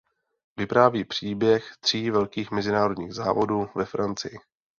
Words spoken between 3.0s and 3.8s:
závodů